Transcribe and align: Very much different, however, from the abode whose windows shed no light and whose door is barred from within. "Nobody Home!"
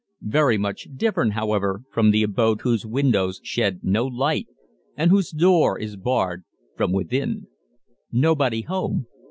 Very 0.25 0.57
much 0.57 0.87
different, 0.95 1.33
however, 1.33 1.83
from 1.91 2.09
the 2.09 2.23
abode 2.23 2.61
whose 2.61 2.87
windows 2.87 3.39
shed 3.43 3.81
no 3.83 4.03
light 4.07 4.47
and 4.97 5.11
whose 5.11 5.29
door 5.29 5.77
is 5.77 5.95
barred 5.95 6.43
from 6.75 6.91
within. 6.91 7.45
"Nobody 8.11 8.61
Home!" 8.63 9.05